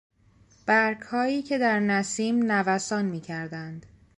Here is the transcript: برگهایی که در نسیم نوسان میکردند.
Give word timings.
برگهایی 0.65 1.41
که 1.41 1.57
در 1.57 1.79
نسیم 1.79 2.51
نوسان 2.51 3.05
میکردند. 3.05 3.85